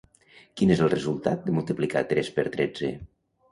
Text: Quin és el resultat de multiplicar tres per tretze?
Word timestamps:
Quin 0.61 0.73
és 0.75 0.81
el 0.85 0.89
resultat 0.93 1.45
de 1.51 1.55
multiplicar 1.59 2.05
tres 2.15 2.35
per 2.41 2.49
tretze? 2.59 2.93